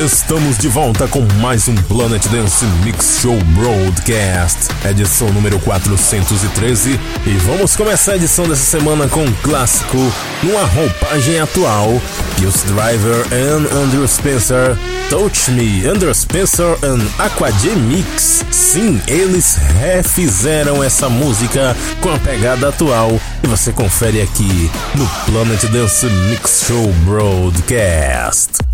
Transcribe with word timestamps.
Estamos 0.00 0.56
de 0.56 0.66
volta 0.66 1.06
com 1.06 1.20
mais 1.42 1.68
um 1.68 1.74
Planet 1.74 2.26
Dance 2.28 2.64
Mix 2.82 3.18
Show 3.20 3.36
Broadcast, 3.54 4.68
edição 4.88 5.30
número 5.30 5.60
413. 5.60 6.98
E 7.26 7.30
vamos 7.44 7.76
começar 7.76 8.12
a 8.12 8.16
edição 8.16 8.48
dessa 8.48 8.64
semana 8.64 9.06
com 9.08 9.22
um 9.22 9.32
clássico 9.42 9.98
numa 10.42 10.64
roupagem 10.64 11.38
atual: 11.38 12.00
Pulse 12.38 12.66
Driver 12.68 13.26
and 13.30 13.66
Andrew 13.76 14.08
Spencer, 14.08 14.74
Touch 15.10 15.50
Me, 15.50 15.86
Andrew 15.86 16.14
Spencer 16.14 16.78
and 16.82 17.06
Aquajet 17.18 17.76
Mix. 17.76 18.42
Sim, 18.50 19.02
eles 19.06 19.58
refizeram 19.82 20.82
essa 20.82 21.10
música 21.10 21.76
com 22.00 22.08
a 22.08 22.18
pegada 22.18 22.70
atual 22.70 23.20
e 23.42 23.46
você 23.46 23.70
confere 23.70 24.22
aqui 24.22 24.70
no 24.94 25.06
Planet 25.26 25.62
Dance 25.66 26.06
Mix 26.06 26.64
Show 26.66 26.90
Broadcast. 27.04 28.69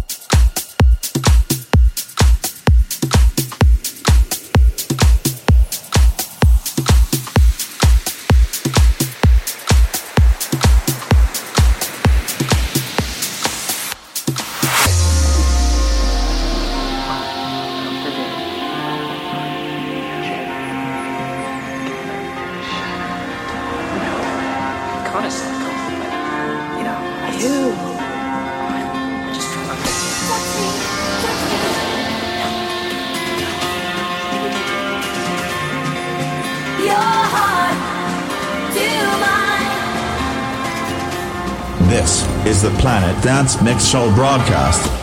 Dance 43.27 43.59
Mix 43.61 43.91
Show 43.91 44.07
broadcast. 44.15 44.87
in 44.87 44.95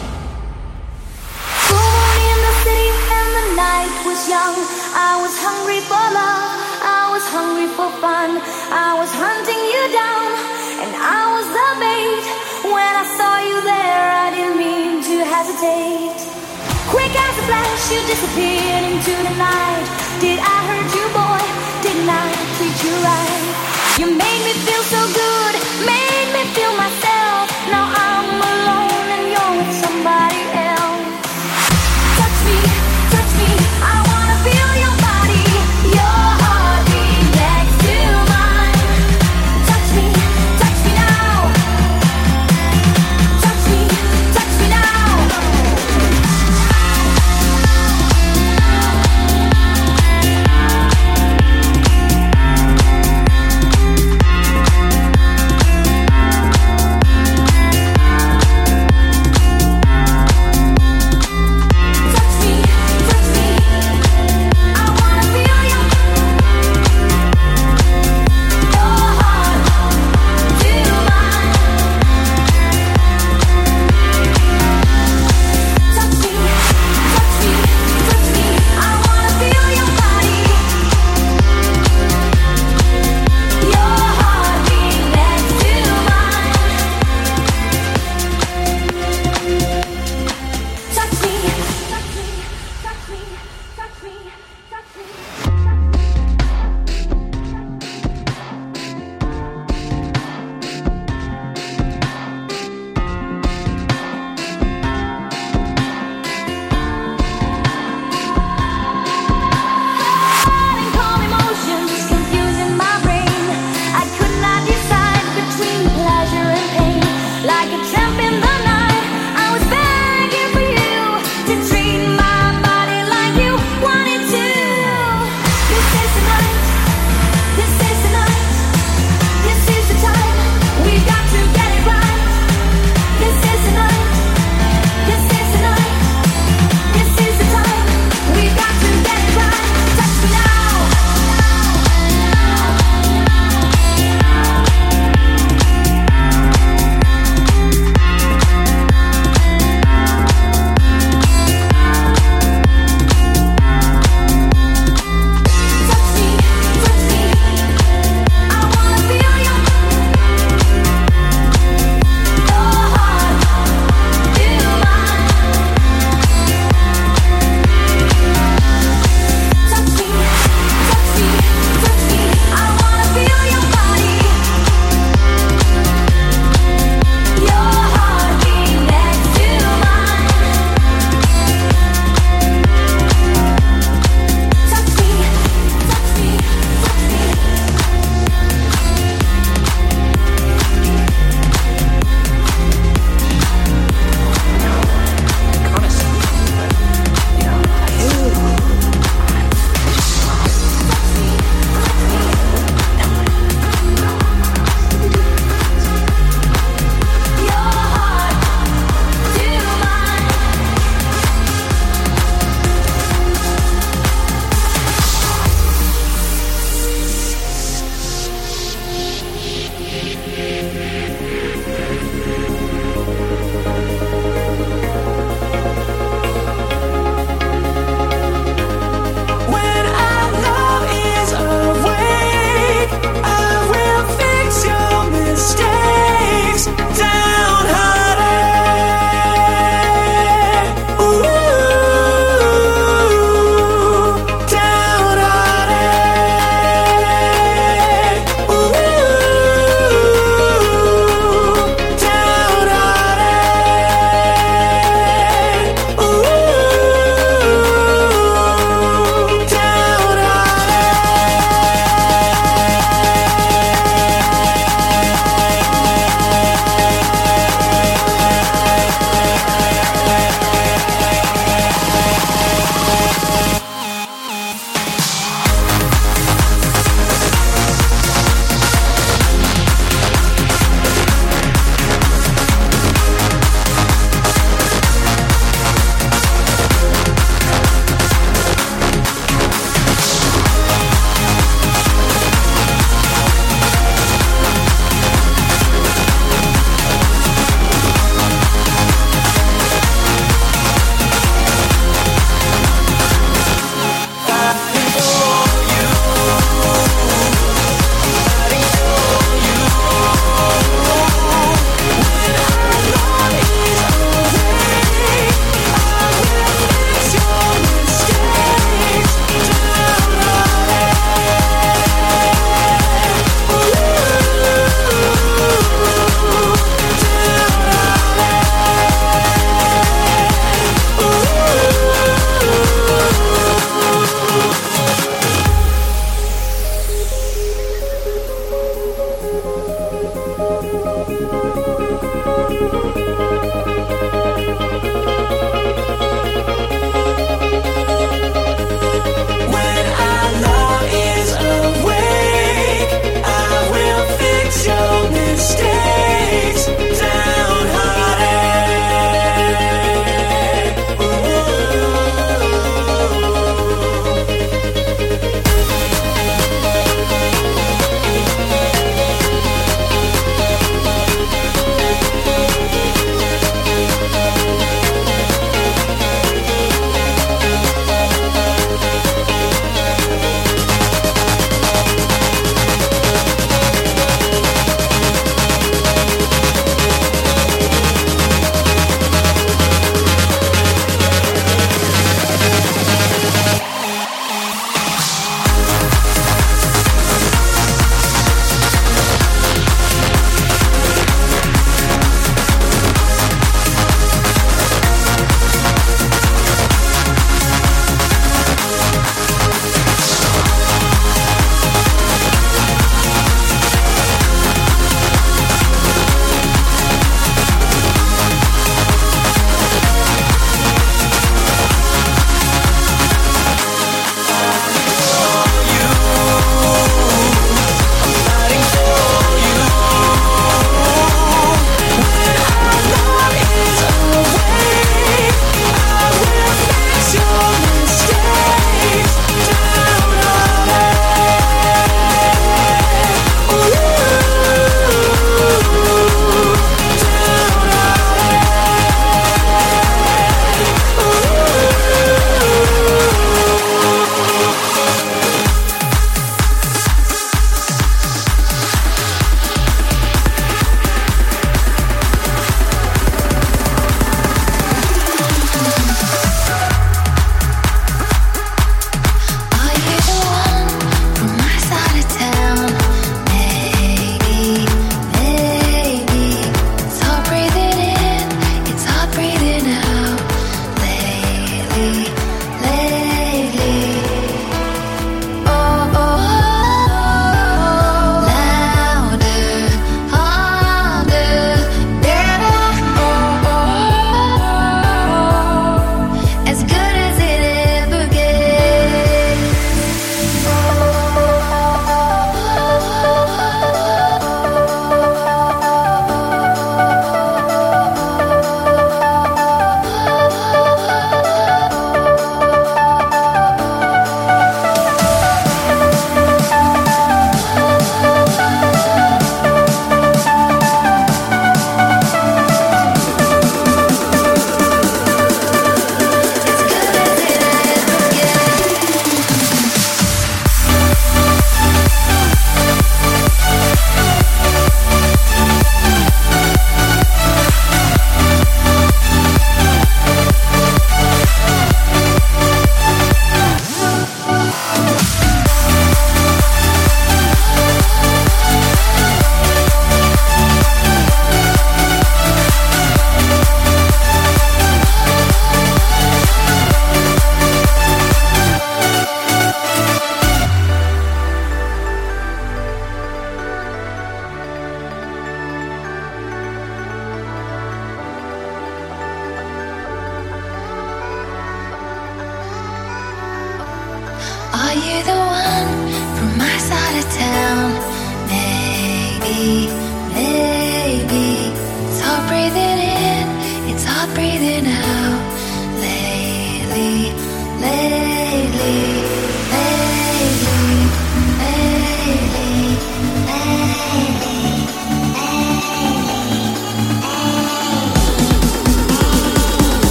the 2.48 2.56
city 2.64 2.88
and 3.20 3.30
the 3.36 3.48
night 3.60 3.92
was 4.08 4.24
young. 4.32 4.56
I 4.96 5.20
was 5.20 5.36
hungry 5.44 5.84
for 5.84 6.00
love. 6.00 6.56
I 6.88 7.12
was 7.12 7.28
hungry 7.28 7.68
for 7.76 7.92
fun. 8.00 8.40
I 8.72 8.96
was 8.96 9.12
hunting 9.12 9.60
you 9.60 9.84
down, 9.92 10.24
and 10.88 10.96
I 10.96 11.36
was 11.36 11.52
the 11.52 11.68
bait. 11.84 12.24
When 12.72 12.94
I 12.96 13.04
saw 13.20 13.44
you 13.44 13.60
there, 13.60 14.08
I 14.16 14.32
didn't 14.32 14.56
mean 14.56 15.04
to 15.04 15.28
hesitate. 15.28 16.16
Quick 16.96 17.12
as 17.12 17.36
a 17.36 17.44
flash, 17.44 17.92
you 17.92 18.00
disappeared 18.08 18.88
into 18.88 19.12
the 19.20 19.36
night. 19.36 19.84
Did 20.24 20.40
I 20.40 20.58
hurt 20.72 20.88
you, 20.96 21.12
boy? 21.12 21.44
Didn't 21.84 22.08
I 22.08 22.32
treat 22.56 22.88
you 22.88 22.96
right? 23.04 23.52
You 24.00 24.16
made 24.16 24.42
me 24.48 24.56
feel 24.64 24.84
so 24.96 25.12
good, 25.12 25.60
made 25.84 26.32
me 26.32 26.48
feel 26.56 26.72
myself 26.80 27.23
now 27.74 27.86
I'm 28.08 28.30
alone 28.54 29.08
and 29.16 29.26
you're 29.34 29.54
with 29.60 29.74
somebody 29.84 30.42
else. 30.58 30.63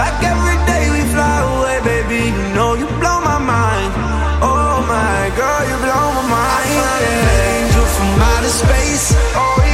Like 0.00 0.18
every 0.32 0.58
day 0.70 0.84
we 0.94 1.00
fly 1.14 1.36
away, 1.52 1.76
baby. 1.82 2.20
You 2.36 2.44
know 2.56 2.74
you 2.74 2.86
blow 3.00 3.18
my 3.20 3.38
mind. 3.38 3.92
Oh 4.42 4.84
my 4.86 5.20
girl, 5.40 5.62
you 5.70 5.76
blow 5.84 6.06
my 6.18 6.24
mind. 6.36 6.60
I 6.60 6.68
feel 6.68 6.88
an 7.00 7.28
angel 7.56 7.86
from 7.96 8.10
outer 8.30 8.54
space. 8.62 9.06
Oh, 9.34 9.65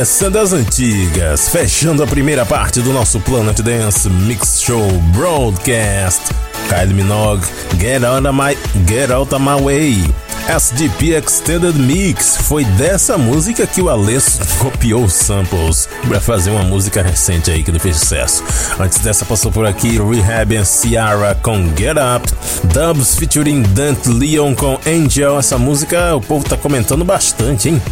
Essa 0.00 0.30
das 0.30 0.54
antigas, 0.54 1.50
fechando 1.50 2.02
a 2.02 2.06
primeira 2.06 2.46
parte 2.46 2.80
do 2.80 2.90
nosso 2.90 3.20
Planet 3.20 3.60
Dance 3.60 4.08
Mix 4.08 4.62
Show 4.62 4.90
Broadcast. 5.14 6.22
Kylie 6.70 6.94
Minogue, 6.94 7.44
Get 7.78 8.02
Out 8.02 8.26
of 8.26 8.32
My, 8.32 8.56
Get 8.88 9.10
Out 9.10 9.34
of 9.34 9.44
My 9.44 9.62
Way. 9.62 10.30
SGP 10.48 11.16
Extended 11.16 11.76
Mix. 11.76 12.38
Foi 12.38 12.64
dessa 12.64 13.18
música 13.18 13.66
que 13.66 13.82
o 13.82 13.90
Alesso 13.90 14.40
copiou 14.58 15.04
os 15.04 15.12
samples 15.12 15.88
para 16.08 16.20
fazer 16.20 16.50
uma 16.50 16.62
música 16.62 17.02
recente 17.02 17.50
aí 17.50 17.62
que 17.62 17.70
não 17.70 17.78
fez 17.78 17.98
sucesso. 17.98 18.42
Antes 18.80 18.98
dessa 19.00 19.24
passou 19.24 19.52
por 19.52 19.66
aqui 19.66 19.98
Rehab 19.98 20.56
and 20.56 20.64
Ciara 20.64 21.38
com 21.42 21.68
Get 21.76 21.96
Up, 21.98 22.26
Dubs 22.72 23.16
featuring 23.16 23.62
Dante 23.62 24.08
Leon 24.08 24.54
com 24.54 24.78
Angel. 24.86 25.38
Essa 25.38 25.58
música 25.58 26.16
o 26.16 26.20
povo 26.20 26.48
tá 26.48 26.56
comentando 26.56 27.04
bastante, 27.04 27.68
hein? 27.68 27.82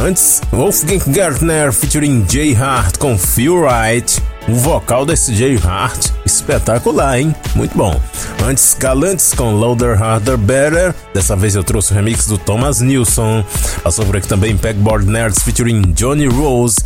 Antes, 0.00 0.40
Wolfgang 0.50 0.98
Gartner 1.12 1.72
featuring 1.72 2.26
Jay 2.28 2.54
Hart 2.54 2.96
com 2.98 3.16
Feel 3.16 3.62
Right. 3.62 4.20
O 4.48 4.54
vocal 4.54 5.06
desse 5.06 5.32
Jay 5.34 5.56
Hart, 5.56 6.08
espetacular, 6.26 7.20
hein? 7.20 7.34
Muito 7.54 7.76
bom. 7.76 8.00
Antes, 8.44 8.74
Galantes 8.74 9.32
com 9.34 9.52
Louder, 9.52 10.02
Harder, 10.02 10.36
Better. 10.36 10.92
Dessa 11.14 11.36
vez 11.36 11.54
eu 11.54 11.62
trouxe 11.62 11.92
o 11.92 11.94
remix 11.94 12.26
do 12.26 12.36
Thomas 12.36 12.80
Nilsson. 12.80 13.44
Passou 13.84 14.04
por 14.04 14.16
aqui 14.16 14.26
também 14.26 14.56
Pegboard 14.56 15.06
Nerds 15.06 15.42
featuring 15.44 15.92
Johnny 15.92 16.26
Rose, 16.26 16.76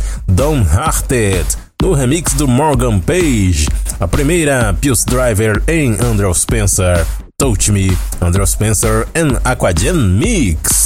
Hearted 0.71 1.45
No 1.81 1.93
remix 1.93 2.33
do 2.33 2.47
Morgan 2.47 2.99
Page. 2.99 3.67
A 3.99 4.07
primeira, 4.07 4.75
Pius 4.79 5.03
Driver 5.03 5.63
em 5.67 5.93
Andrew 5.99 6.33
Spencer. 6.35 7.03
Touch 7.39 7.71
Me, 7.71 7.97
Andrew 8.21 8.45
Spencer 8.45 9.07
and 9.15 9.39
Aquagen 9.43 9.93
Mix. 9.93 10.76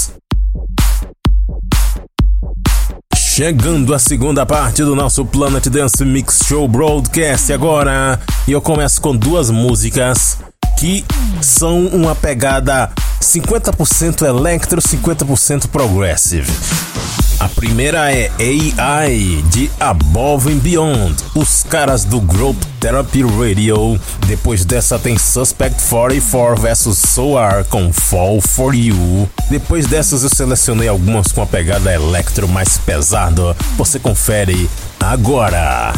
Chegando 3.43 3.95
a 3.95 3.97
segunda 3.97 4.45
parte 4.45 4.83
do 4.83 4.95
nosso 4.95 5.25
Planet 5.25 5.65
Dance 5.65 6.05
Mix 6.05 6.41
Show 6.45 6.67
Broadcast 6.67 7.51
agora. 7.51 8.19
E 8.47 8.51
eu 8.51 8.61
começo 8.61 9.01
com 9.01 9.15
duas 9.15 9.49
músicas 9.49 10.37
que 10.77 11.03
são 11.41 11.87
uma 11.87 12.13
pegada 12.13 12.91
50% 13.19 14.27
electro, 14.27 14.79
50% 14.79 15.69
progressive. 15.69 16.51
A 17.39 17.49
primeira 17.49 18.13
é 18.13 18.29
AI 18.77 19.43
de 19.49 19.71
Above 19.79 20.53
and 20.53 20.59
Beyond, 20.59 21.15
os 21.33 21.63
caras 21.63 22.03
do 22.05 22.21
Group 22.21 22.61
Therapy 22.79 23.23
Radio. 23.23 23.99
Depois 24.27 24.63
dessa 24.63 24.99
tem 24.99 25.17
Suspect 25.17 25.81
44 25.89 26.61
vs 26.61 26.95
Soar 26.95 27.65
com 27.65 27.91
Fall 27.91 28.39
for 28.39 28.75
You. 28.75 29.27
Depois 29.51 29.85
dessas 29.85 30.23
eu 30.23 30.29
selecionei 30.29 30.87
algumas 30.87 31.33
com 31.33 31.41
a 31.41 31.45
pegada 31.45 31.93
electro 31.93 32.47
mais 32.47 32.77
pesada. 32.77 33.53
Você 33.75 33.99
confere 33.99 34.69
agora. 34.97 35.91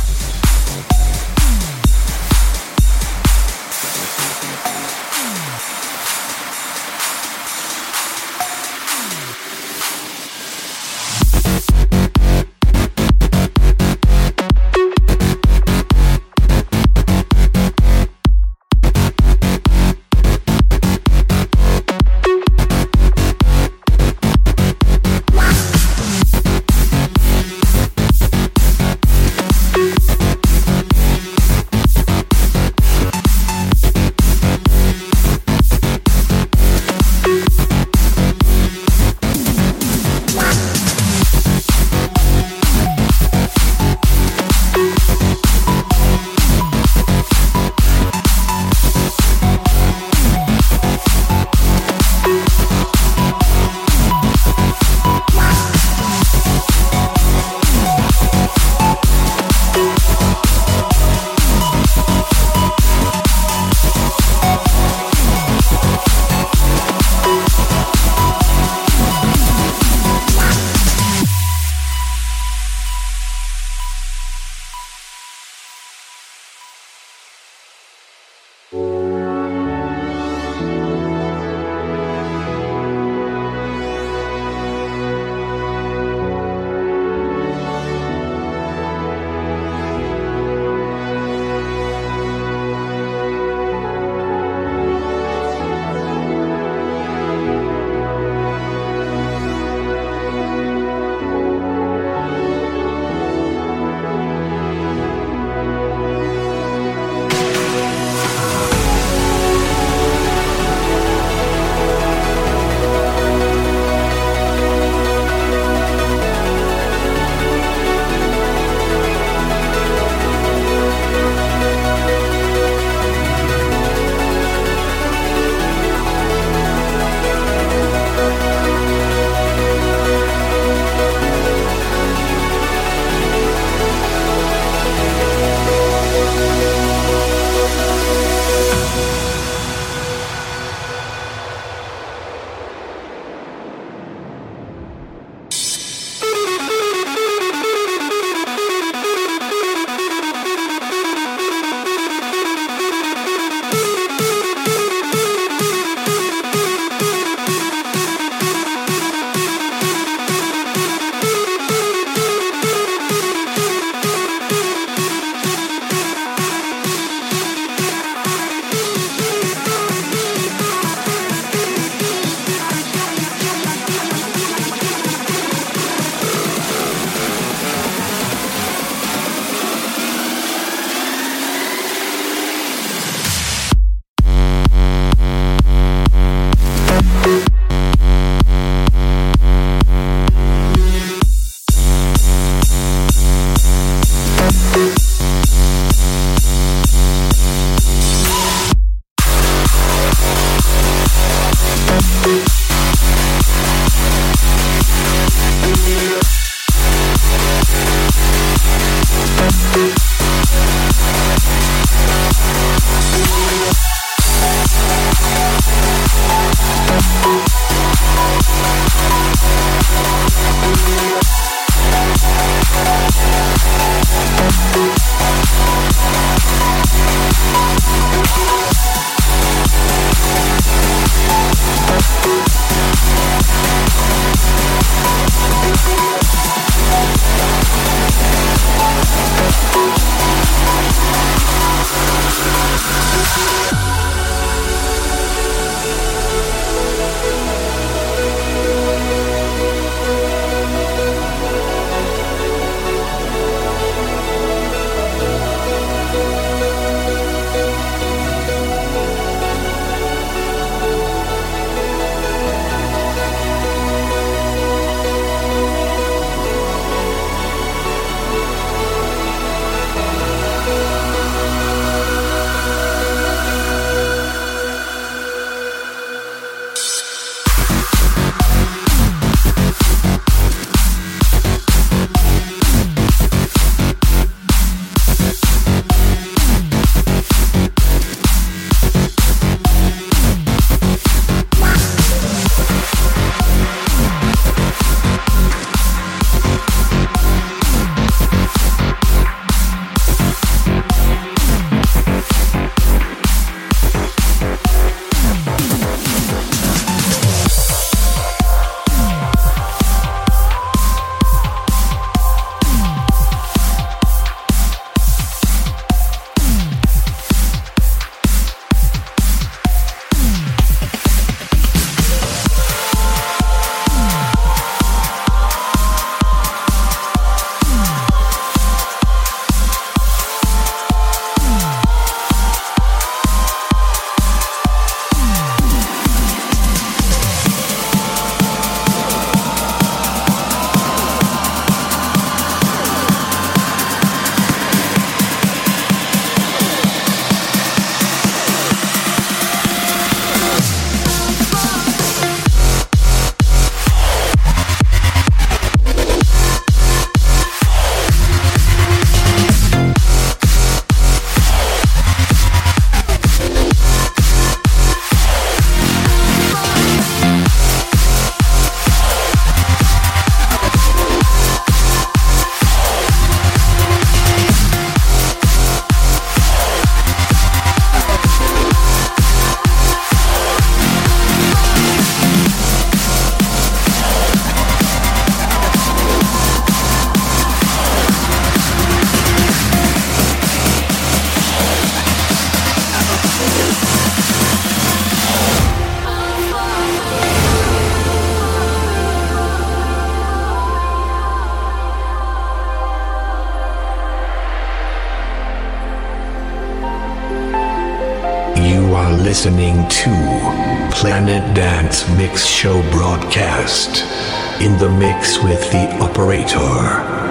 The 414.78 414.90
mix 414.90 415.42
with 415.44 415.62
the 415.72 415.88
operator. 416.02 417.23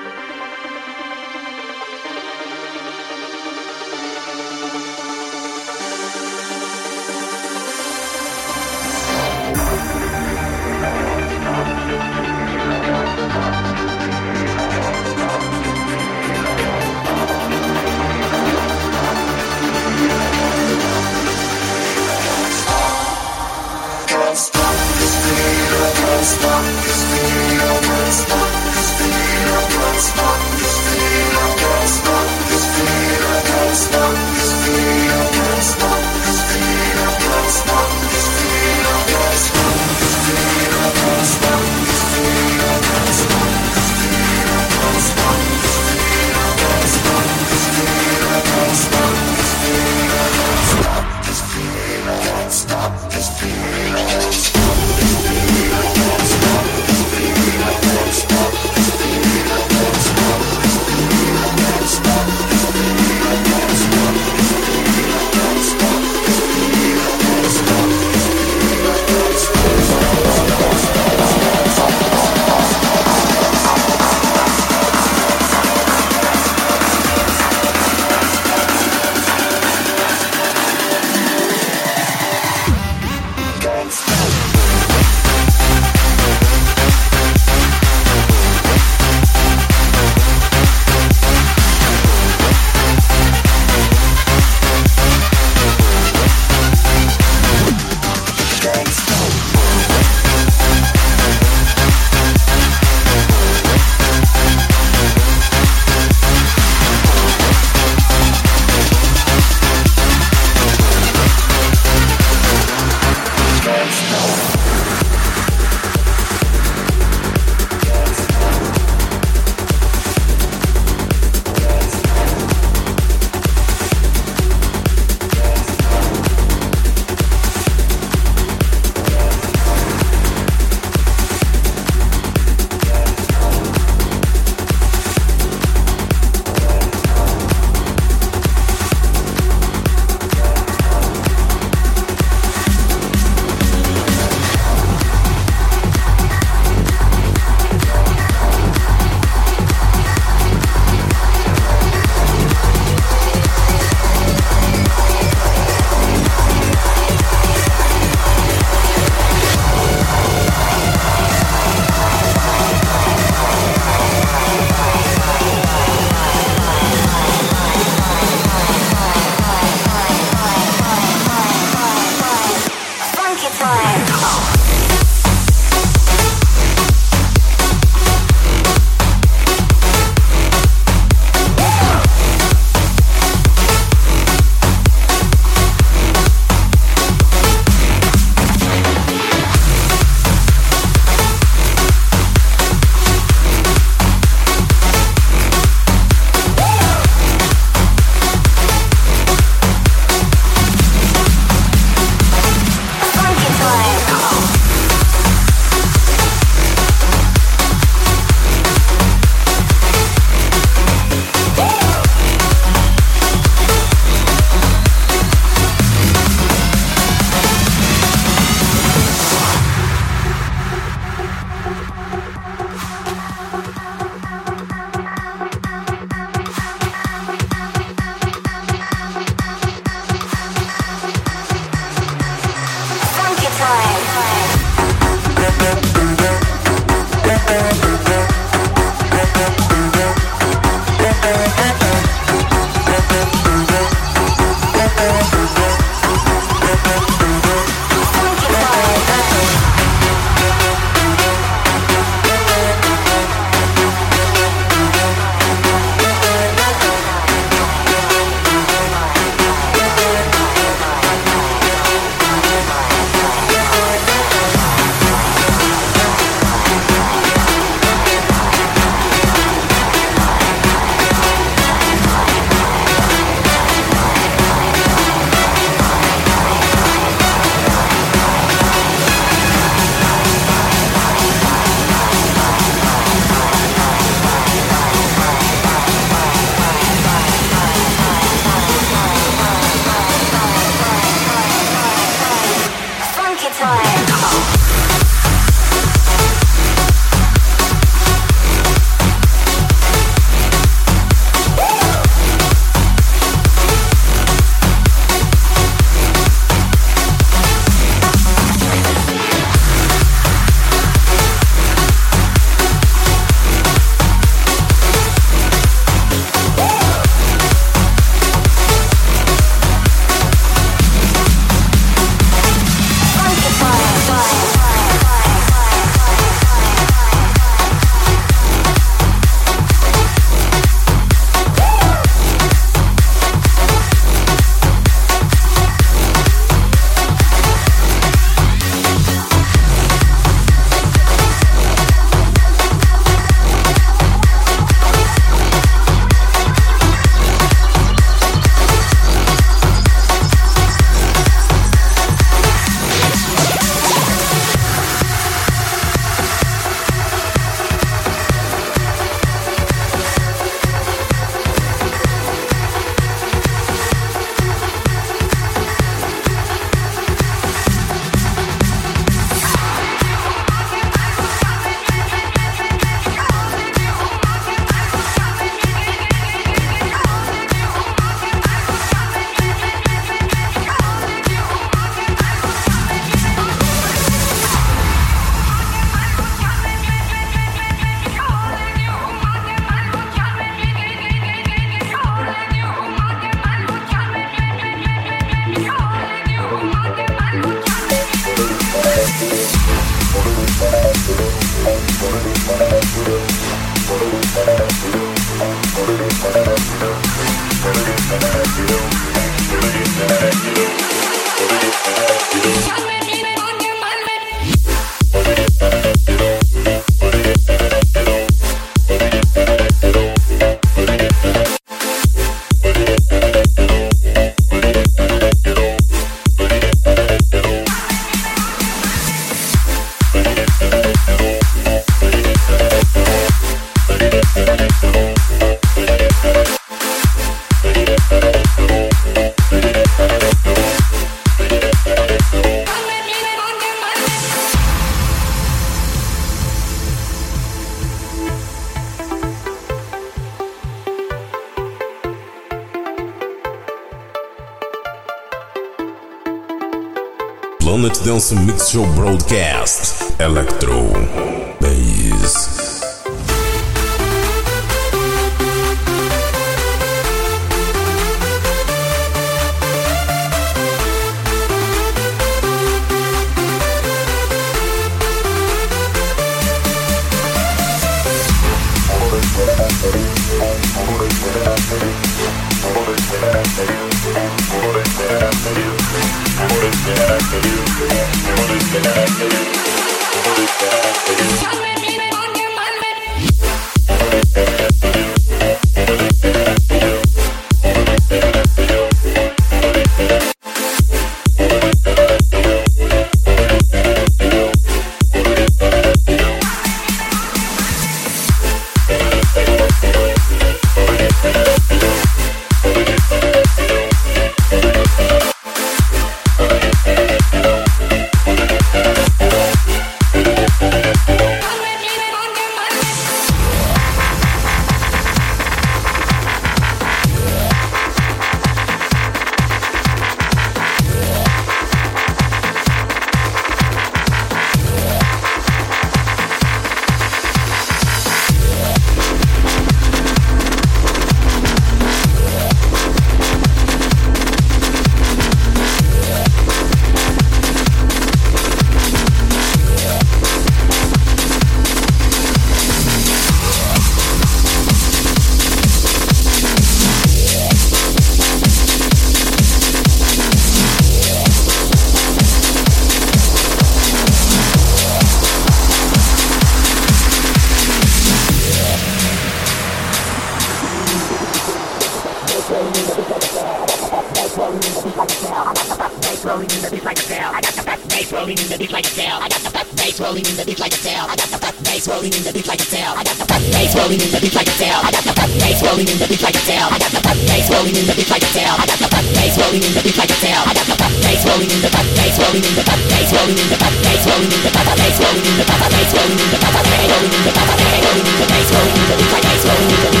rolling 580.16 580.32
in 580.32 580.36
the 580.40 580.48
beat 580.48 580.60
like 580.60 580.72
a 580.72 580.80
tail. 580.80 581.04
I 581.04 581.12
got 581.12 581.28
the 581.28 581.36
bass 581.60 581.84
rolling 581.84 582.08
in 582.08 582.22
the 582.24 582.32
beat 582.32 582.48
like 582.48 582.60
a 582.60 582.68
tail. 582.72 582.96
I 582.96 583.04
got 583.04 583.20
the 583.20 583.28
bass 583.28 583.76
rolling 583.76 584.00
in 584.00 584.08
the 584.08 584.16
beat 584.16 584.32
like 584.32 584.48
a 584.48 584.56
tail. 584.56 584.80
I 584.80 584.88
got 584.88 585.04
the 585.04 585.12
bass 585.12 585.60
rolling 585.60 585.84
in 585.84 585.96
the 586.00 586.08
beat 586.08 586.24
like 586.24 586.32
a 586.32 586.42
tail. 586.48 586.72
I 586.72 586.80
got 586.80 586.88
the 586.88 587.04
bass 587.04 587.46
rolling 587.52 587.76
in 587.76 587.84
the 587.84 587.92
beat 587.92 588.08
like 588.08 588.24
a 588.24 588.30
tail. 588.32 588.56
I 588.56 588.64
got 588.64 588.80
the 588.80 588.88
bass 588.88 589.36
rolling 589.36 589.60
in 589.60 589.72
the 589.76 589.82
beat 589.84 589.98
like 590.00 590.08
a 590.08 590.16
tail. 590.24 590.40
I 590.40 590.56
got 590.56 590.64
the 590.72 590.76
bass 591.04 591.20
rolling 591.28 591.52
in 591.52 591.60
the 591.60 591.68
fat 591.68 591.84
bass 592.00 592.16
rolling 592.16 592.44
in 592.48 592.54
the 592.56 592.64
bass 592.64 593.08
rolling 593.12 593.36
in 593.36 593.44
the 593.44 593.58
fat 593.60 593.76
bass 593.84 594.04
rolling 594.08 594.32
in 594.32 594.40
the 594.40 594.56
fat 594.56 594.64
the 594.64 594.72
bass 594.80 594.96
rolling 594.96 595.20
in 595.20 595.36
the 595.36 595.44
fat 595.44 595.68
bass 595.68 595.92
rolling 595.92 596.16
in 596.16 596.28
the 596.32 596.40
fat 596.40 596.56
the 596.56 596.64
bass 596.64 596.96
rolling 596.96 597.12
in 597.12 597.28
the 597.28 597.36
beat 597.36 597.52
like 597.52 597.76
bass 597.76 597.84
rolling 597.84 598.00
in 598.00 598.16
the 598.16 598.24
bass 598.24 598.48
rolling 598.56 598.72
in 598.72 598.88
the 598.88 598.96
beat 598.96 599.12
like 599.12 599.26
bass 599.28 599.44
rolling 599.44 599.68
in 599.68 599.76
the 599.76 600.00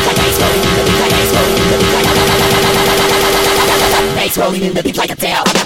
bass 4.16 4.32
rolling 4.40 4.64
in 4.64 4.72
the 4.72 4.80
beat 4.80 4.96
like 4.96 5.12
a 5.12 5.16
tail. 5.16 5.65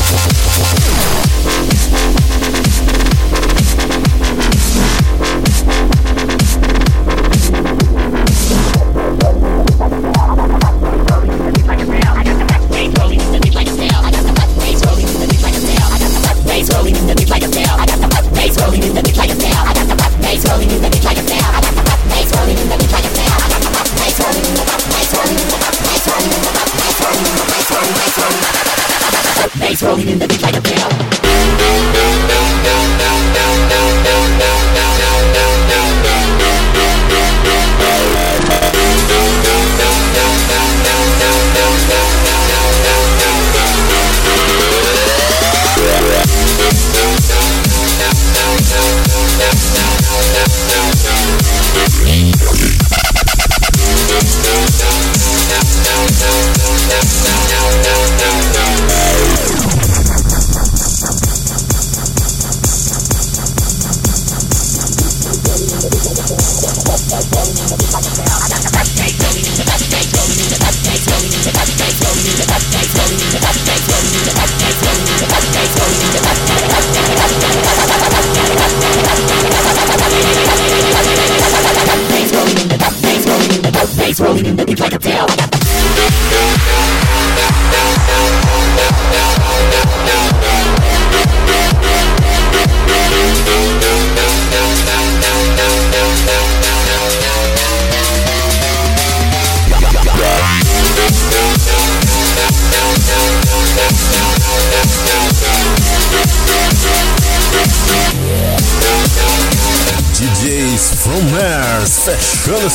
Throwing 29.81 29.97
rolling 29.97 30.09
in 30.09 30.19
the 30.19 30.27
deep 30.27 30.43
like 30.43 30.55
a 30.55 30.61
bell. 30.61 30.91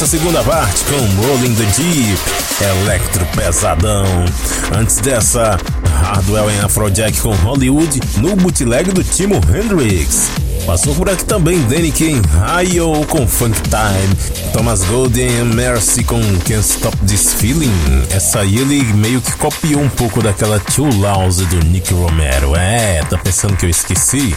nossa 0.06 0.18
segunda 0.18 0.42
parte 0.44 0.84
com 0.84 1.26
Rolling 1.26 1.54
the 1.54 1.64
Deep, 1.64 2.18
Electro 2.82 3.26
Pesadão. 3.34 4.06
Antes 4.78 4.98
dessa, 4.98 5.58
Hardwell 6.00 6.48
em 6.50 6.60
Afrojack 6.60 7.20
com 7.20 7.34
Hollywood 7.34 8.00
no 8.18 8.36
bootleg 8.36 8.92
do 8.92 9.02
Timo 9.02 9.40
Hendrix. 9.52 10.30
Passou 10.64 10.94
por 10.94 11.10
aqui 11.10 11.24
também 11.24 11.60
Danny 11.62 11.90
King, 11.90 12.22
Rayo 12.38 13.04
com 13.08 13.26
Funk 13.26 13.60
Time, 13.62 14.52
Thomas 14.52 14.84
Golden 14.84 15.44
Mercy 15.44 16.04
com 16.04 16.20
Can't 16.20 16.60
Stop 16.60 16.96
This 16.98 17.34
Feeling. 17.34 17.72
Essa 18.10 18.40
aí 18.40 18.58
ele 18.58 18.84
meio 18.94 19.20
que 19.20 19.32
copiou 19.32 19.80
um 19.80 19.88
pouco 19.88 20.22
daquela 20.22 20.60
Too 20.60 20.88
Lousy 20.88 21.44
do 21.46 21.58
Nick 21.66 21.92
Romero. 21.92 22.54
É, 22.54 23.02
tá 23.10 23.18
pensando 23.18 23.56
que 23.56 23.66
eu 23.66 23.70
esqueci? 23.70 24.36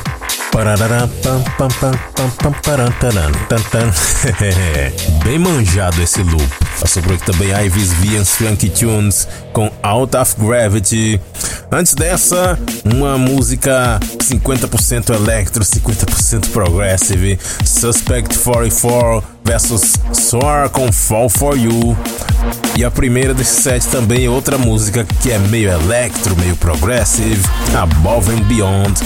Bem 5.24 5.38
manjado 5.38 6.02
esse 6.02 6.22
loop. 6.24 6.50
Passou 6.80 7.04
por 7.04 7.14
aqui 7.14 7.26
também 7.26 7.50
Ivy's 7.66 7.94
V 7.94 8.18
and 8.18 8.26
Swanky 8.26 8.70
Tunes 8.70 9.28
com 9.54 9.72
Out 9.84 10.18
of 10.18 10.36
Gravity. 10.40 11.22
Antes 11.72 11.94
dessa, 11.94 12.58
uma 12.84 13.18
música 13.18 14.00
50% 14.02 15.14
electro, 15.14 15.64
50% 15.64 16.50
progressive. 16.50 17.38
Suspect 17.64 18.38
44 18.40 19.24
versus 19.44 19.94
Soar 20.14 20.70
com 20.70 20.92
Fall 20.92 21.30
For 21.30 21.58
You. 21.58 21.96
E 22.80 22.86
a 22.86 22.90
primeira 22.90 23.34
desse 23.34 23.62
set 23.62 23.86
também 23.88 24.26
é 24.26 24.30
outra 24.30 24.58
música 24.58 25.06
que 25.22 25.30
é 25.30 25.38
meio 25.38 25.70
electro, 25.70 26.34
meio 26.38 26.56
progressive, 26.56 27.44
Above 27.78 28.32
and 28.32 28.44
Beyond 28.44 29.02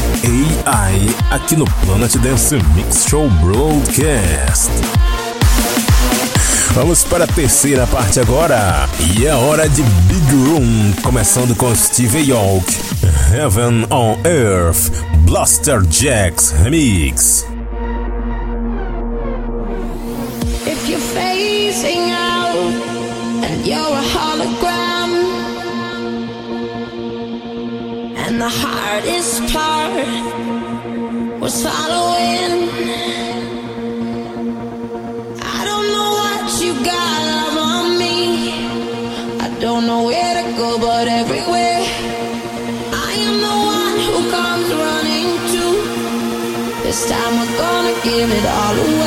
AI, 0.64 1.10
aqui 1.32 1.56
no 1.56 1.66
Planet 1.84 2.16
Dance 2.18 2.56
Mix 2.76 3.08
Show 3.10 3.28
Broadcast. 3.42 4.70
Vamos 6.76 7.04
para 7.04 7.24
a 7.24 7.28
terceira 7.28 7.88
parte 7.88 8.20
agora. 8.20 8.88
E 9.18 9.26
é 9.26 9.34
hora 9.34 9.68
de 9.68 9.82
Big 9.82 10.36
Room, 10.36 10.94
começando 11.02 11.56
com 11.56 11.76
Steve 11.76 12.30
York, 12.30 12.72
Heaven 13.34 13.88
on 13.90 14.20
Earth, 14.24 14.92
Blaster 15.26 15.82
Jacks 15.90 16.54
Remix. 16.62 17.44
If 20.68 20.88
you're 20.88 21.02
and 21.86 22.33
you're 23.64 23.78
a 23.78 24.06
hologram, 24.16 25.12
and 28.24 28.42
the 28.42 28.50
hardest 28.50 29.42
part 29.54 30.08
was 31.40 31.56
following. 31.64 32.52
I 35.56 35.60
don't 35.70 35.88
know 35.96 36.10
what 36.22 36.46
you 36.62 36.74
got 36.84 37.58
on 37.70 37.98
me. 37.98 38.18
I 39.40 39.48
don't 39.62 39.86
know 39.88 40.04
where 40.04 40.34
to 40.40 40.46
go, 40.58 40.78
but 40.78 41.08
everywhere. 41.08 41.82
I 43.08 43.12
am 43.28 43.36
the 43.48 43.58
one 43.78 43.98
who 44.08 44.20
comes 44.38 44.68
running 44.84 45.30
to. 45.54 45.64
This 46.84 47.00
time 47.10 47.34
we're 47.40 47.58
gonna 47.58 47.96
give 48.04 48.30
it 48.30 48.46
all 48.46 48.76
away. 48.76 49.03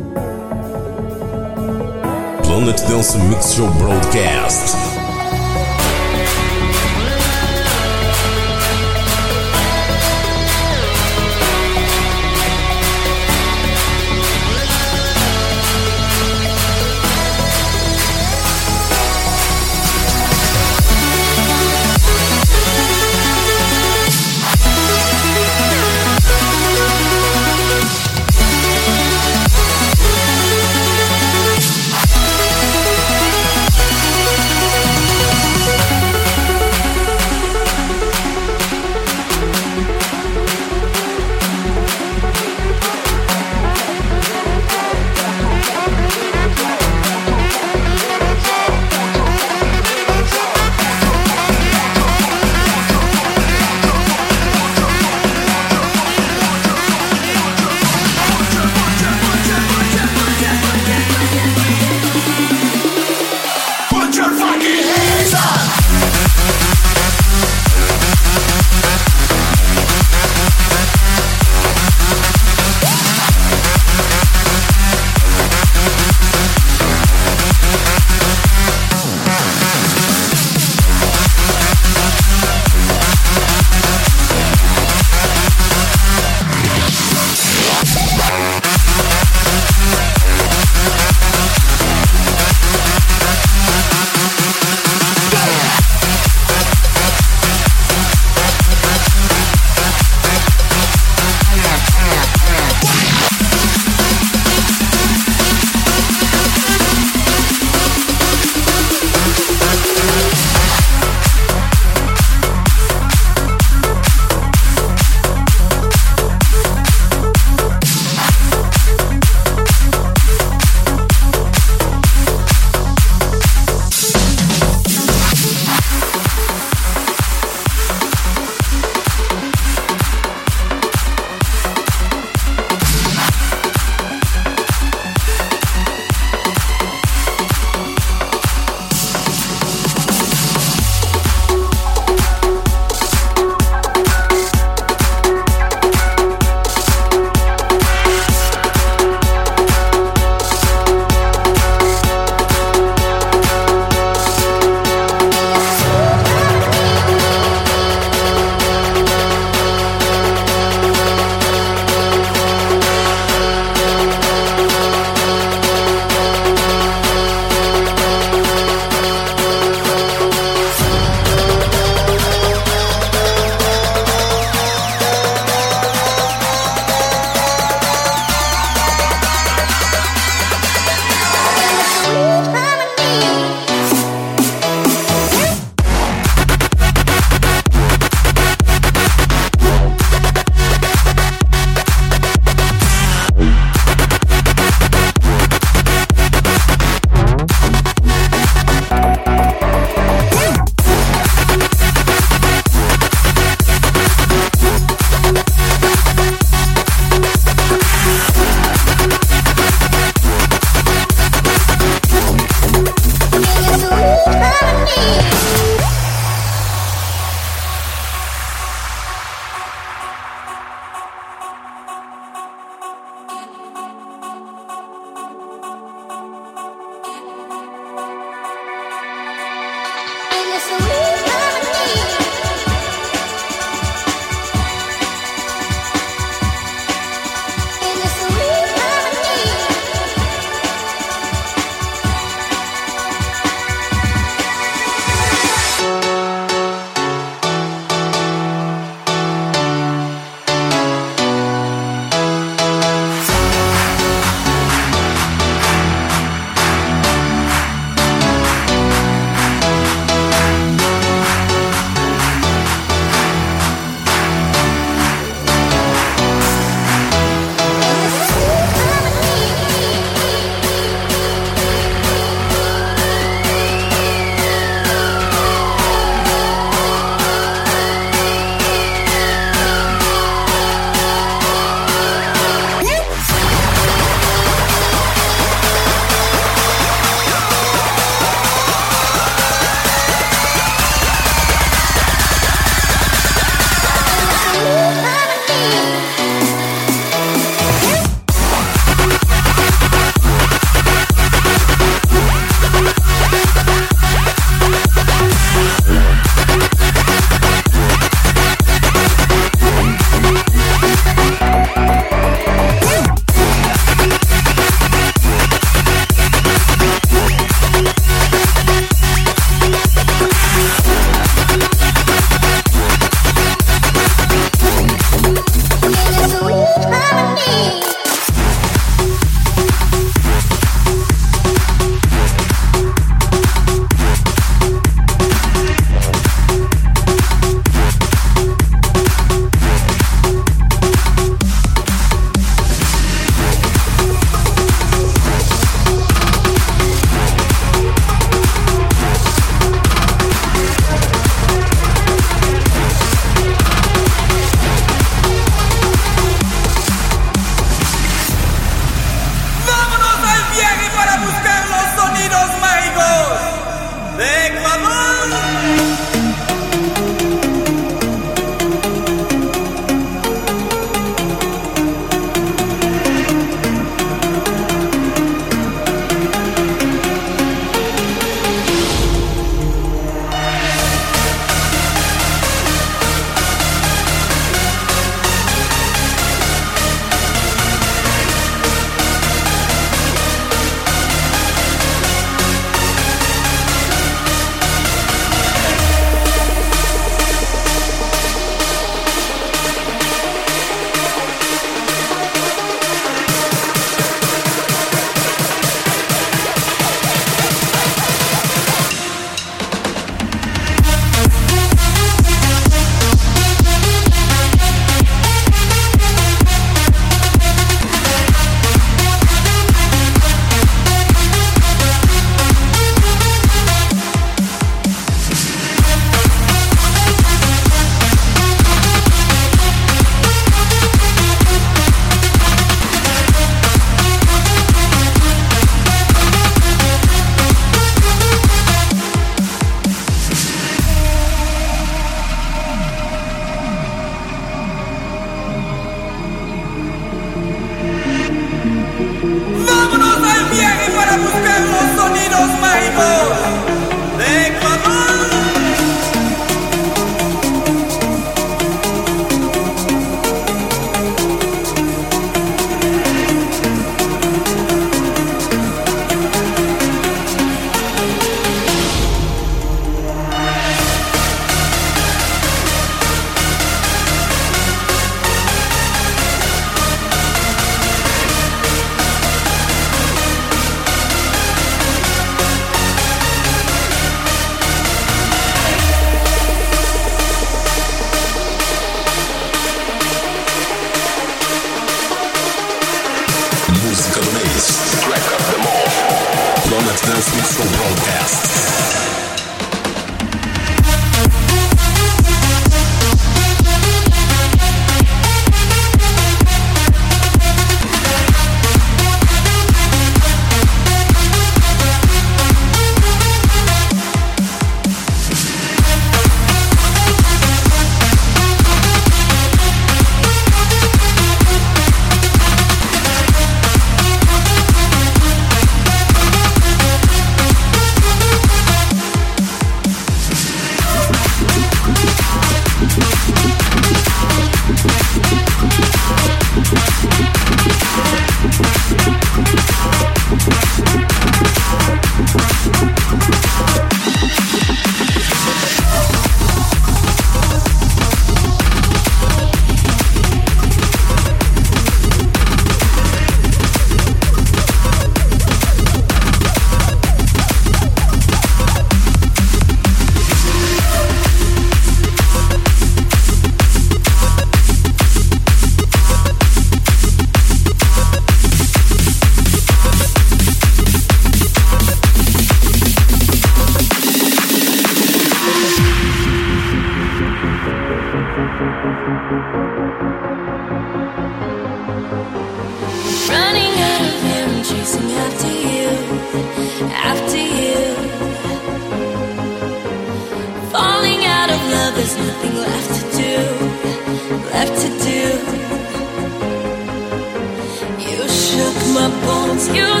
Fill 599.66 600.00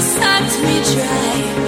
my 0.62 1.63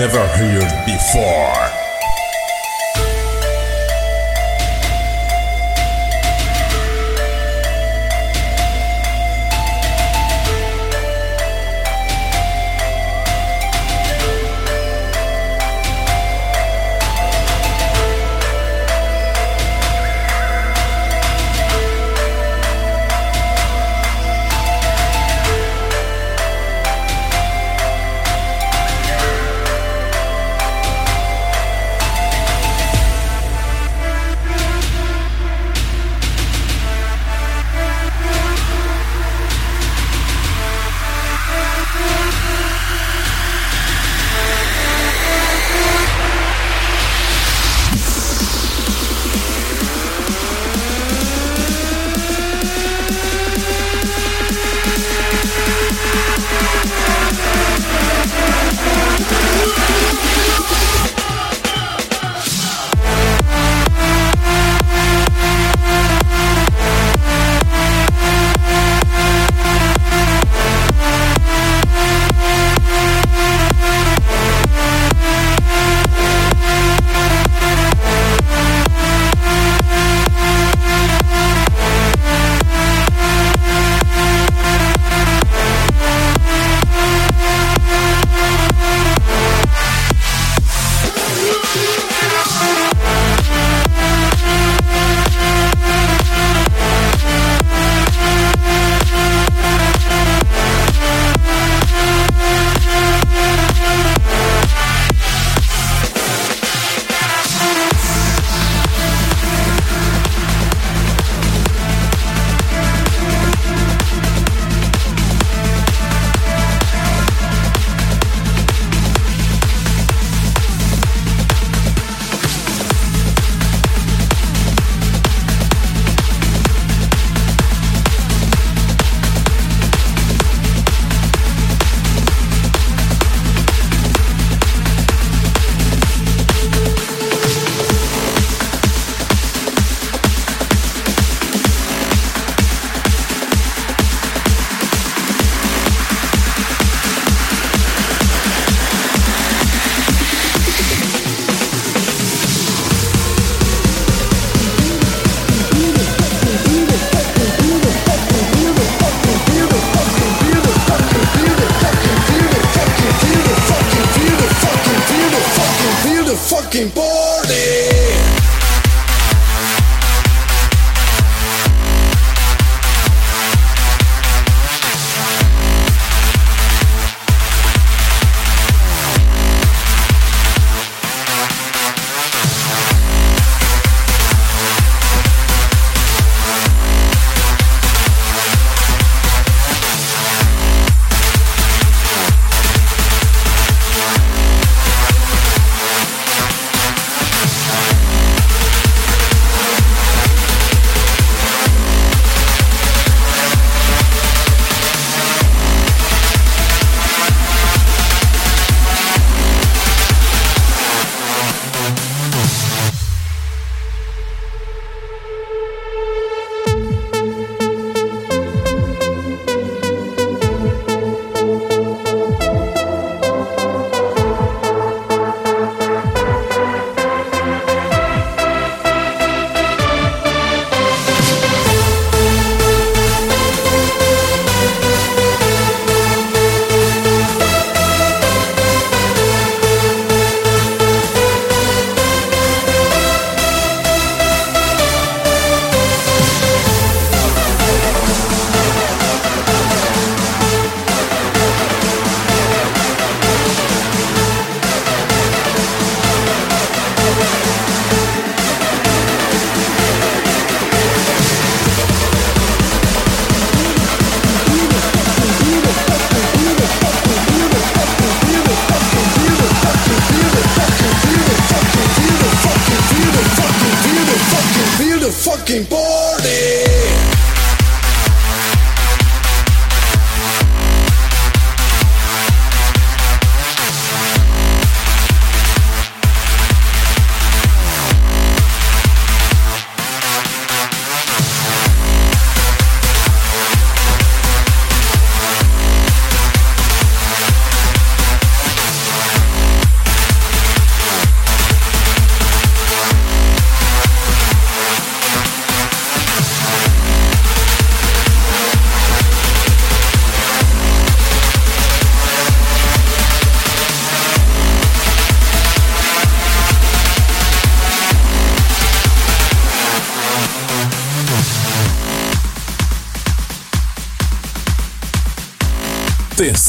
never 0.00 0.29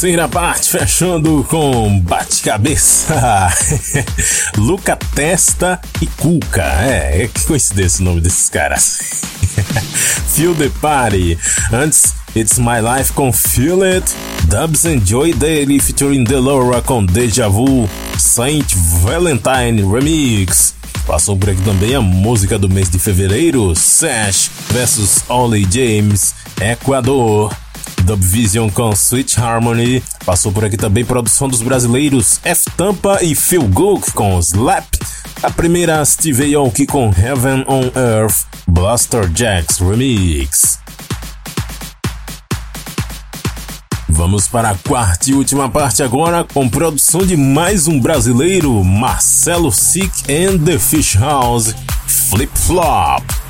terceira 0.01 0.27
parte, 0.27 0.67
fechando 0.79 1.45
com 1.47 1.99
bate-cabeça. 1.99 3.53
Luca 4.57 4.97
Testa 5.13 5.79
e 6.01 6.07
Cuca. 6.07 6.63
É, 6.81 7.21
é, 7.21 7.27
que 7.27 7.45
coincidência 7.45 8.01
o 8.01 8.05
nome 8.05 8.19
desses 8.19 8.49
caras. 8.49 8.97
Feel 10.33 10.55
the 10.55 10.71
Party. 10.81 11.37
Antes, 11.71 12.15
It's 12.35 12.57
My 12.57 12.79
Life 12.81 13.13
com 13.13 13.31
Feel 13.31 13.83
It. 13.83 14.11
Dubs 14.45 14.85
Enjoy 14.85 15.33
Daily 15.35 15.79
featuring 15.79 16.23
Delora 16.23 16.81
com 16.81 17.05
Deja 17.05 17.47
Vu. 17.47 17.87
Saint 18.17 18.73
Valentine 19.03 19.83
Remix. 19.83 20.73
Passou 21.05 21.37
por 21.37 21.51
aqui 21.51 21.61
também 21.61 21.93
a 21.93 22.01
música 22.01 22.57
do 22.57 22.67
mês 22.67 22.89
de 22.89 22.97
fevereiro, 22.97 23.75
Sash 23.75 24.49
vs 24.71 25.25
Ollie 25.29 25.67
James, 25.71 26.33
Equador. 26.59 27.55
Dubvision 28.01 28.69
com 28.69 28.91
Sweet 28.91 29.39
Harmony. 29.39 30.03
Passou 30.25 30.51
por 30.51 30.65
aqui 30.65 30.77
também 30.77 31.05
produção 31.05 31.47
dos 31.47 31.61
brasileiros 31.61 32.39
F 32.43 32.69
Tampa 32.77 33.19
e 33.23 33.35
Phil 33.35 33.63
Gook 33.63 34.11
com 34.13 34.39
Slap. 34.39 34.85
A 35.43 35.49
primeira 35.49 36.03
Steve 36.05 36.53
Aoki 36.55 36.85
com 36.85 37.09
Heaven 37.09 37.65
on 37.67 37.91
Earth, 37.95 38.45
Blaster 38.67 39.29
Jacks 39.33 39.79
Remix. 39.79 40.79
Vamos 44.07 44.47
para 44.47 44.69
a 44.69 44.75
quarta 44.75 45.31
e 45.31 45.33
última 45.33 45.69
parte 45.69 46.03
agora 46.03 46.43
com 46.43 46.69
produção 46.69 47.25
de 47.25 47.35
mais 47.35 47.87
um 47.87 47.99
brasileiro, 47.99 48.83
Marcelo 48.83 49.71
Sick 49.71 50.11
and 50.31 50.59
the 50.63 50.77
Fish 50.77 51.15
House, 51.15 51.73
Flip 52.05 52.51
Flop. 52.53 53.40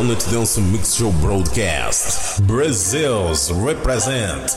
Planet 0.00 0.26
Dance 0.30 0.56
Mix 0.56 0.94
Show 0.94 1.12
Broadcast. 1.20 2.42
Brazil's 2.46 3.52
represent. 3.52 4.56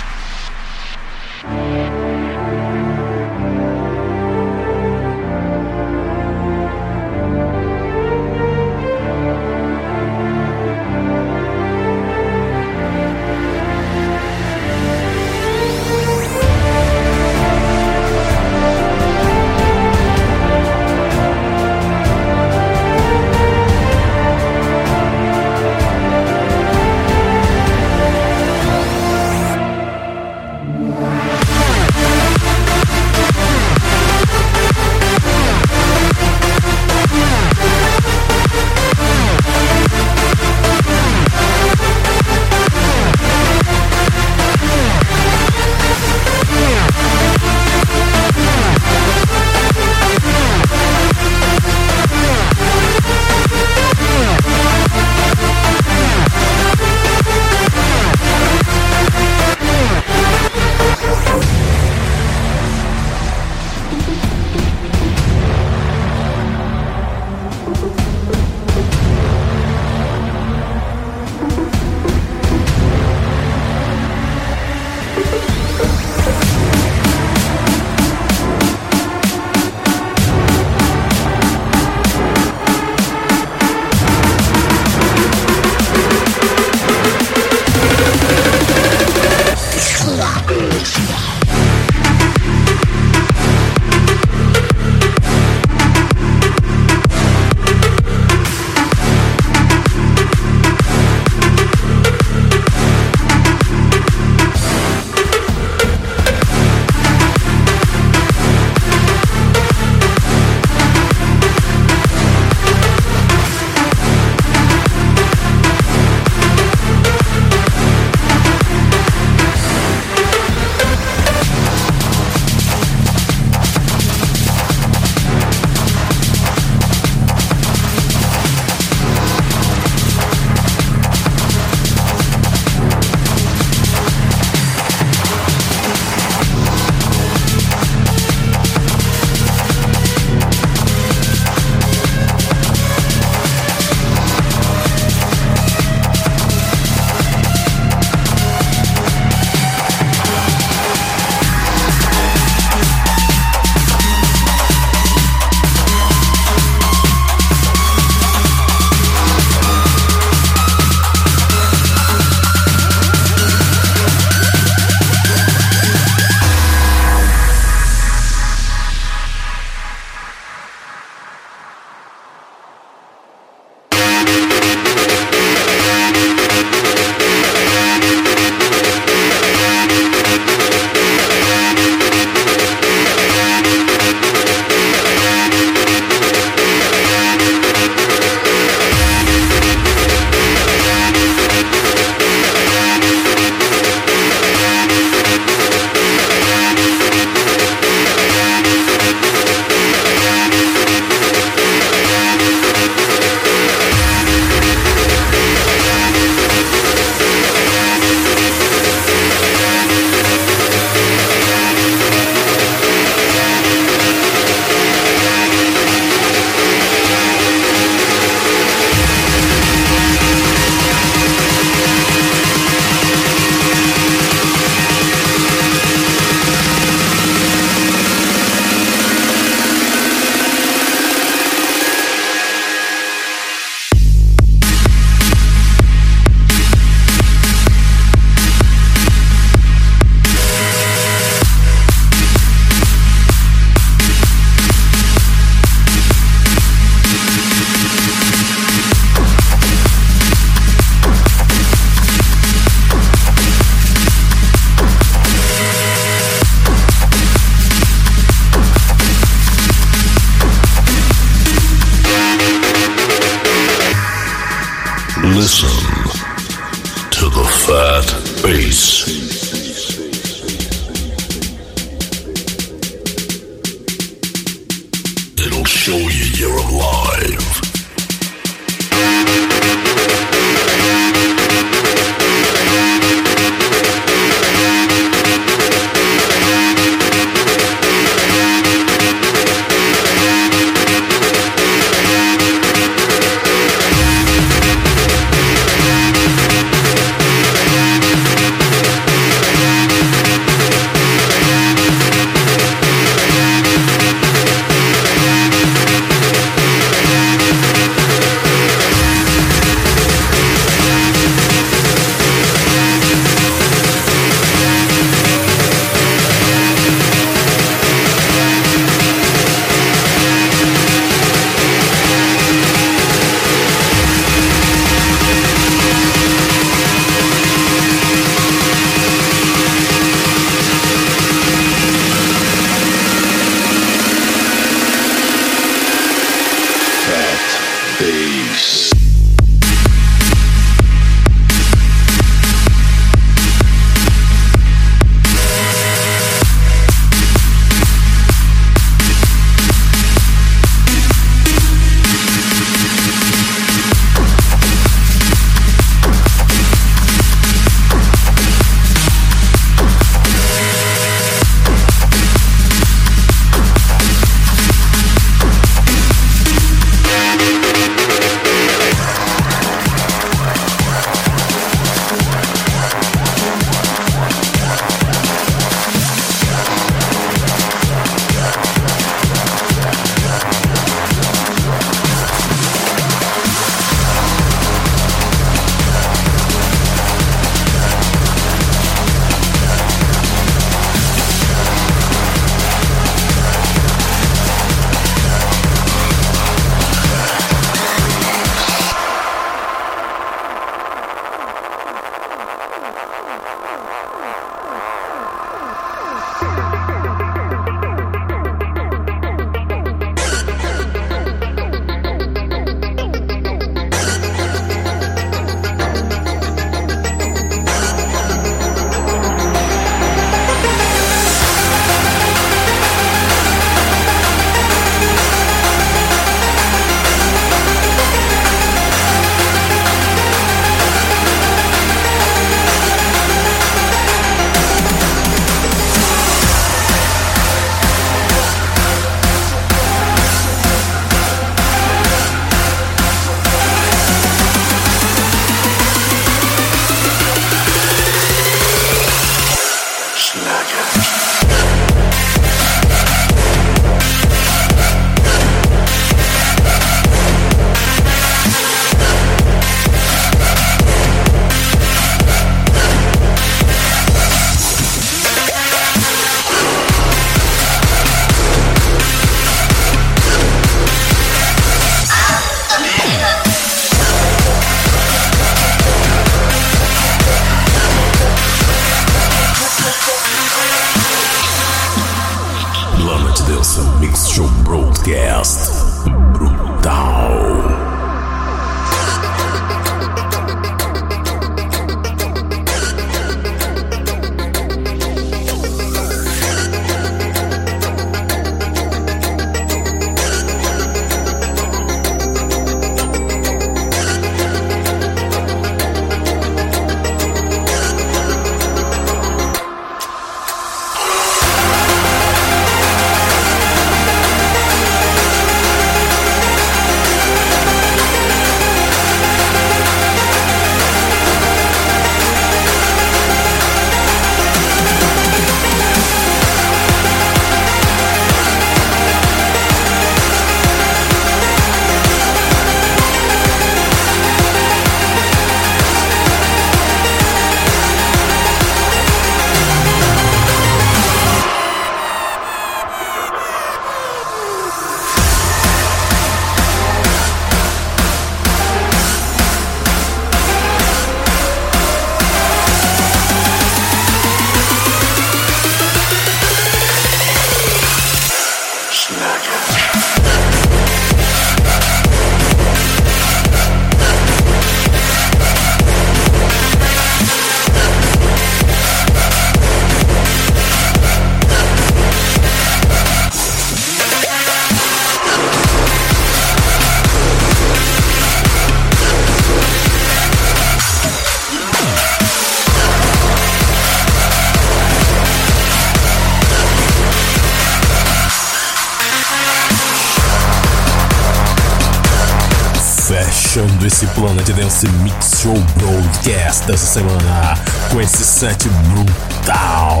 Planet 594.18 594.48
Dance 594.48 594.88
Mix 595.04 595.40
Show 595.40 595.54
Broadcast 595.76 596.66
dessa 596.66 596.86
semana 596.86 597.56
com 597.88 598.00
esse 598.00 598.24
set 598.24 598.68
brutal 598.68 600.00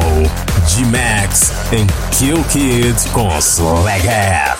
de 0.66 0.84
Max 0.86 1.52
em 1.70 1.86
Kill 2.10 2.42
Kid 2.50 2.96
com 3.12 3.30
Slag 3.40 4.08
Hat. 4.08 4.58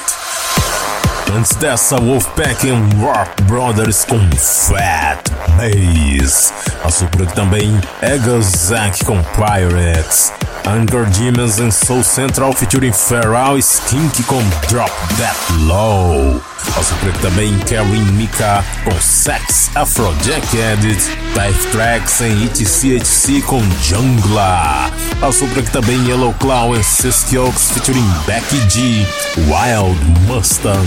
Antes 1.37 1.57
dessa, 1.57 1.97
Wolfpack 1.97 2.69
e 2.69 2.71
Rock 3.03 3.43
Brothers 3.43 4.05
com 4.05 4.21
Fat 4.37 5.29
Bass. 5.57 6.53
A 6.85 6.91
Supra 6.91 7.27
também 7.27 7.81
Egozak 8.01 9.05
com 9.05 9.21
Pirates. 9.35 10.33
Anger 10.65 11.05
Demons 11.11 11.59
em 11.59 11.73
Soul 11.73 12.05
Central 12.05 12.53
featuring 12.53 12.93
Feral 12.93 13.59
Skink 13.59 14.23
com 14.23 14.43
Drop 14.69 14.93
That 15.19 15.53
Low. 15.65 16.48
Posso 16.75 16.95
crer 16.97 17.17
também 17.19 17.59
Karen 17.61 18.13
Mika 18.13 18.65
com 18.85 19.01
Sex 19.01 19.71
Afrojack 19.75 20.57
Edit, 20.57 21.01
Dive 21.35 21.67
Tracks 21.73 22.21
em 22.21 22.45
ETCHC 22.45 23.43
com 23.43 23.61
Jungla. 23.83 24.91
Posso 25.21 25.47
crer 25.49 25.69
também 25.71 26.07
Yellow 26.07 26.35
Claw 26.35 26.77
em 26.77 26.83
Siskioks 26.83 27.73
featuring 27.73 28.09
Becky 28.27 28.61
G, 28.71 29.07
Wild 29.37 29.99
Mustang, 30.27 30.87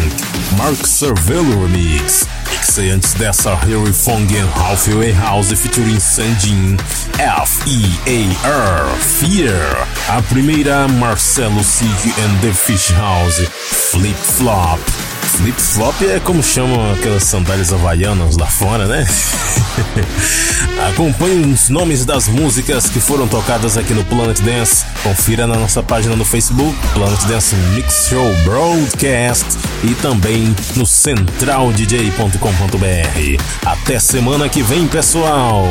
Mark 0.57 0.85
Cervello 0.85 1.65
Remix. 1.65 2.25
Mixei 2.61 2.91
antes 2.91 3.13
dessa 3.15 3.55
Harry 3.55 3.91
Fong 3.91 4.27
and 4.37 4.47
Halfway 4.55 5.11
House 5.11 5.51
featuring 5.51 5.99
Sanjin, 5.99 6.77
F-E-A-R, 7.17 8.85
Fear. 8.97 9.57
A 10.07 10.21
primeira 10.21 10.87
Marcelo 10.87 11.63
Sig 11.63 11.89
and 11.89 12.39
the 12.41 12.53
Fish 12.53 12.91
House, 12.91 13.41
Flip 13.91 14.15
Flop. 14.15 14.79
Flip-flop 15.41 16.03
é 16.03 16.19
como 16.19 16.43
chamam 16.43 16.93
aquelas 16.93 17.23
sandálias 17.23 17.73
havaianas 17.73 18.37
lá 18.37 18.45
fora, 18.45 18.85
né? 18.85 19.07
Acompanhe 20.91 21.51
os 21.51 21.67
nomes 21.67 22.05
das 22.05 22.27
músicas 22.27 22.87
que 22.87 22.99
foram 22.99 23.27
tocadas 23.27 23.75
aqui 23.75 23.91
no 23.91 24.05
Planet 24.05 24.39
Dance. 24.39 24.85
Confira 25.01 25.47
na 25.47 25.55
nossa 25.55 25.81
página 25.81 26.15
no 26.15 26.23
Facebook, 26.23 26.75
Planet 26.93 27.23
Dance 27.23 27.55
Mix 27.73 28.05
Show 28.07 28.31
Broadcast 28.43 29.57
e 29.83 29.95
também 29.95 30.55
no 30.75 30.85
centraldj.com.br. 30.85 33.65
Até 33.65 33.99
semana 33.99 34.47
que 34.47 34.61
vem, 34.61 34.87
pessoal! 34.87 35.65